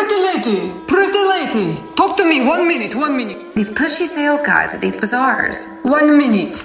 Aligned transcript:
pretty 0.00 0.22
lady, 0.22 0.72
pretty 0.86 1.18
lady. 1.18 1.78
Talk 1.94 2.16
to 2.16 2.24
me. 2.24 2.46
One 2.46 2.66
minute, 2.66 2.94
one 2.94 3.16
minute. 3.16 3.54
These 3.54 3.70
pushy 3.70 4.06
sales 4.06 4.40
guys 4.40 4.72
at 4.72 4.80
these 4.80 4.96
bazaars. 4.96 5.66
One 5.82 6.16
minute. 6.16 6.56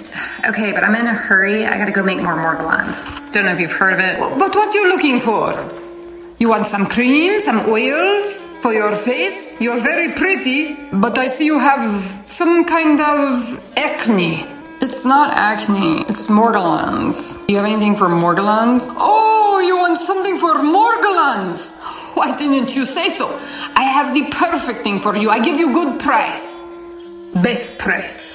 Okay, 0.46 0.72
but 0.72 0.82
I'm 0.82 0.94
in 0.94 1.06
a 1.06 1.12
hurry. 1.12 1.66
I 1.66 1.76
gotta 1.76 1.92
go 1.92 2.02
make 2.02 2.22
more 2.22 2.34
Morgellons. 2.34 2.96
Don't 3.32 3.44
know 3.44 3.52
if 3.52 3.60
you've 3.60 3.72
heard 3.72 3.92
of 3.92 4.00
it. 4.00 4.18
But 4.18 4.54
what 4.54 4.74
you 4.74 4.88
looking 4.88 5.20
for? 5.20 5.52
You 6.38 6.48
want 6.48 6.66
some 6.66 6.86
cream, 6.86 7.40
some 7.42 7.60
oils 7.68 8.40
for 8.62 8.72
your 8.72 8.96
face? 8.96 9.60
You're 9.60 9.80
very 9.80 10.12
pretty, 10.14 10.74
but 10.92 11.18
I 11.18 11.28
see 11.28 11.44
you 11.44 11.58
have 11.58 12.24
some 12.26 12.64
kind 12.64 13.00
of 13.00 13.76
acne. 13.76 14.46
It's 14.80 15.04
not 15.04 15.36
acne, 15.36 16.04
it's 16.08 16.26
Morgellons. 16.26 17.16
Do 17.46 17.52
you 17.52 17.56
have 17.56 17.66
anything 17.66 17.96
for 17.96 18.08
Morgellons? 18.08 18.82
Oh, 18.96 19.60
you 19.60 19.76
want 19.76 19.98
something 19.98 20.38
for 20.38 20.54
Morgellons? 20.60 21.72
Why 22.16 22.34
didn't 22.38 22.74
you 22.74 22.86
say 22.86 23.10
so? 23.10 23.28
I 23.74 23.82
have 23.82 24.14
the 24.14 24.24
perfect 24.30 24.84
thing 24.84 25.00
for 25.00 25.14
you. 25.14 25.28
I 25.28 25.38
give 25.38 25.58
you 25.60 25.74
good 25.74 26.00
price. 26.00 26.56
Best 27.34 27.76
price. 27.76 28.32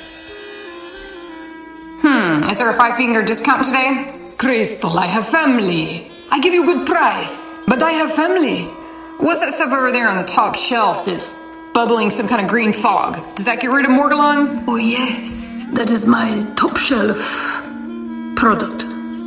Hmm, 2.03 2.43
is 2.51 2.59
there 2.59 2.69
a 2.69 2.75
five 2.75 2.95
finger 2.95 3.23
discount 3.23 3.65
today? 3.65 4.35
Crystal, 4.37 4.99
I 4.99 5.07
have 5.07 5.27
family. 5.27 6.11
I 6.29 6.39
give 6.39 6.53
you 6.53 6.63
good 6.63 6.85
price, 6.85 7.33
but 7.67 7.81
I 7.81 7.93
have 7.93 8.13
family. 8.13 8.65
What's 9.17 9.41
that 9.41 9.51
stuff 9.55 9.71
over 9.71 9.91
there 9.91 10.07
on 10.07 10.17
the 10.17 10.25
top 10.25 10.53
shelf 10.53 11.05
that's 11.05 11.31
bubbling 11.73 12.11
some 12.11 12.27
kind 12.27 12.39
of 12.39 12.47
green 12.47 12.73
fog? 12.73 13.33
Does 13.33 13.45
that 13.45 13.61
get 13.61 13.71
rid 13.71 13.85
of 13.85 13.91
Morgellons? 13.91 14.63
Oh, 14.67 14.75
yes. 14.75 15.65
That 15.73 15.89
is 15.89 16.05
my 16.05 16.43
top 16.55 16.77
shelf 16.77 17.17
product. 18.35 18.83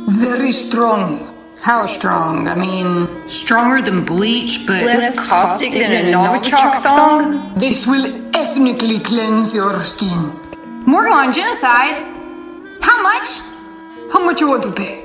Very 0.07 0.53
strong. 0.53 1.34
How 1.65 1.87
strong? 1.87 2.47
I 2.47 2.53
mean, 2.53 3.27
stronger 3.27 3.81
than 3.81 4.05
bleach, 4.05 4.67
but 4.67 4.83
less, 4.83 5.17
less 5.17 5.27
caustic, 5.27 5.71
than, 5.71 5.89
than 5.89 6.13
a 6.13 6.15
Novichok 6.15 6.83
thong? 6.83 7.57
This 7.57 7.87
will 7.87 8.05
ethnically 8.35 8.99
cleanse 8.99 9.51
your 9.55 9.81
skin. 9.81 10.29
Morgellon 10.85 11.33
genocide? 11.33 11.95
How 12.83 13.01
much? 13.01 13.39
How 14.13 14.23
much 14.23 14.41
you 14.41 14.49
want 14.49 14.61
to 14.61 14.71
pay? 14.73 15.01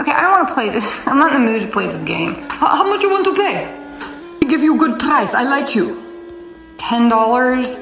Okay, 0.00 0.12
I 0.12 0.20
don't 0.20 0.30
want 0.30 0.46
to 0.46 0.54
play 0.54 0.68
this. 0.68 0.86
I'm 1.08 1.18
not 1.18 1.34
in 1.34 1.44
the 1.44 1.50
mood 1.50 1.62
to 1.62 1.66
play 1.66 1.88
this 1.88 2.02
game. 2.02 2.34
How, 2.48 2.68
how 2.76 2.88
much 2.88 3.02
you 3.02 3.10
want 3.10 3.24
to 3.24 3.34
pay? 3.34 3.66
I 4.40 4.48
give 4.48 4.62
you 4.62 4.78
good 4.78 5.00
price. 5.00 5.34
I 5.34 5.42
like 5.42 5.74
you. 5.74 6.00
Ten 6.78 7.08
dollars? 7.08 7.76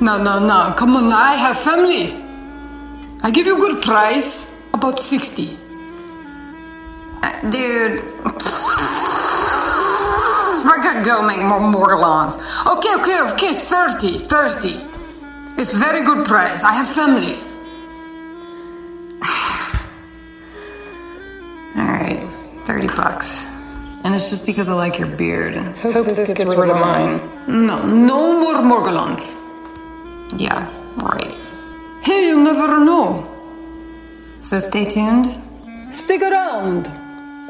No, 0.00 0.16
no, 0.22 0.38
no. 0.38 0.72
Come 0.78 0.96
on, 0.96 1.12
I 1.12 1.34
have 1.34 1.58
family. 1.58 2.14
I 3.22 3.30
give 3.30 3.44
you 3.44 3.58
a 3.58 3.60
good 3.60 3.82
price, 3.82 4.46
about 4.72 5.00
60. 5.00 5.58
Dude. 7.50 8.02
I 10.66 10.78
gotta 10.82 11.02
go 11.04 11.22
make 11.22 11.40
more 11.40 11.60
Morgellons. 11.60 12.36
Okay, 12.66 12.94
okay, 12.96 13.20
okay, 13.32 13.54
30, 13.54 14.26
30. 14.28 14.80
It's 15.56 15.72
very 15.72 16.02
good 16.02 16.26
price. 16.26 16.64
I 16.64 16.72
have 16.72 16.88
family. 16.88 17.38
Alright, 21.76 22.26
30 22.66 22.86
bucks. 22.88 23.44
And 24.04 24.14
it's 24.14 24.30
just 24.30 24.44
because 24.46 24.68
I 24.68 24.74
like 24.74 24.98
your 24.98 25.08
beard. 25.08 25.54
Hope, 25.54 25.92
Hope 25.94 26.04
this, 26.06 26.18
this, 26.18 26.28
gets, 26.28 26.44
gets 26.44 26.54
rid 26.54 26.70
of 26.70 26.76
mine. 26.78 27.20
No, 27.46 27.82
no 27.86 28.40
more 28.40 28.54
Morgellons. 28.54 29.34
Yeah, 30.38 30.68
right. 30.96 31.34
Hey, 32.02 32.26
you 32.26 32.42
never 32.42 32.78
know. 32.84 33.30
So 34.40 34.60
stay 34.60 34.84
tuned. 34.84 35.40
Stick 35.90 36.20
around. 36.22 36.90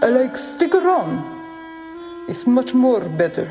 I 0.03 0.09
like 0.09 0.37
stick 0.37 0.75
around. 0.75 1.23
It's 2.29 2.47
much 2.47 2.75
more 2.75 3.09
better. 3.09 3.49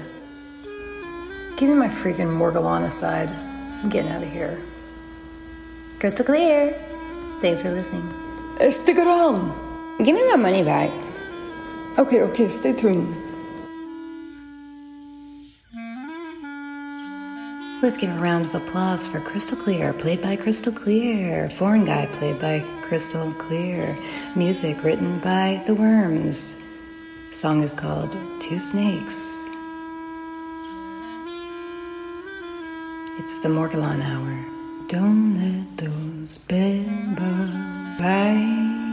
Give 1.56 1.70
me 1.70 1.76
my 1.76 1.88
freaking 1.88 2.28
Morgellon 2.38 2.90
side. 2.92 3.32
I'm 3.32 3.90
getting 3.90 4.12
out 4.12 4.24
of 4.24 4.32
here. 4.32 4.62
Crystal 6.00 6.26
clear. 6.26 6.74
Thanks 7.40 7.62
for 7.62 7.72
listening. 7.72 8.04
Uh, 8.60 8.72
stick 8.72 8.98
around. 8.98 9.54
Give 10.04 10.16
me 10.16 10.28
my 10.30 10.36
money 10.36 10.64
back. 10.64 10.92
Okay, 11.98 12.22
okay, 12.24 12.50
stay 12.50 12.74
tuned. 12.74 13.23
Let's 17.84 17.98
give 17.98 18.16
a 18.16 18.18
round 18.18 18.46
of 18.46 18.56
applause 18.56 19.10
for 19.10 19.20
Crystal 19.20 19.58
Clear, 19.58 19.92
played 19.92 20.22
by 20.22 20.38
Crystal 20.38 20.72
Clear. 20.72 21.50
Foreign 21.50 21.84
Guy, 21.84 22.06
played 22.14 22.40
by 22.40 22.62
Crystal 22.82 23.34
Clear. 23.34 23.94
Music 24.38 24.82
written 24.86 25.20
by 25.20 25.62
The 25.68 25.76
Worms. 25.76 26.56
Song 27.32 27.62
is 27.62 27.74
called 27.74 28.16
Two 28.40 28.58
Snakes. 28.58 29.50
It's 33.20 33.40
the 33.40 33.50
Morgellon 33.50 34.02
Hour. 34.02 34.46
Don't 34.88 35.36
let 35.36 35.76
those 35.76 36.38
bed 36.38 37.18
bugs 37.18 38.02
bite 38.02 38.93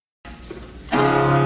Christ. 1.01 1.40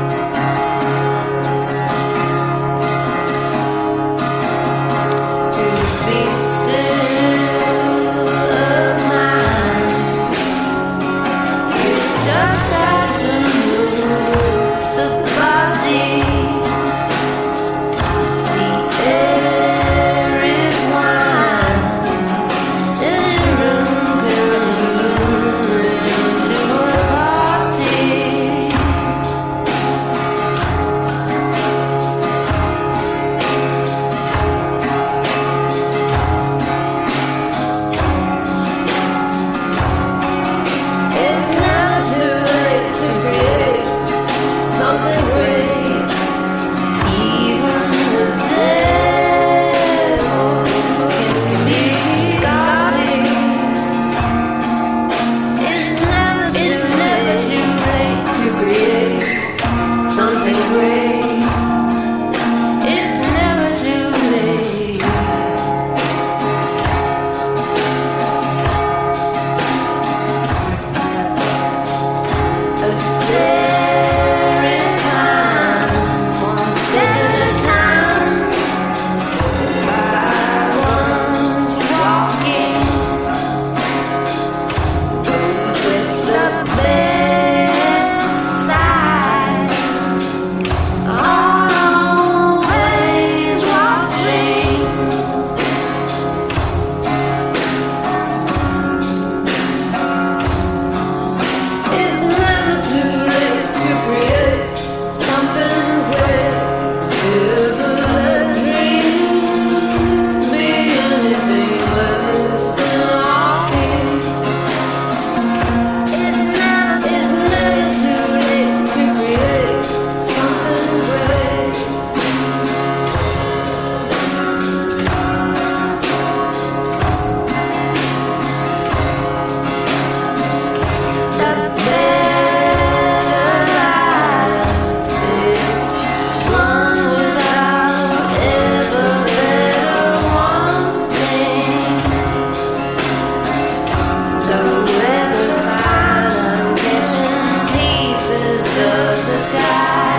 side. 149.52 150.15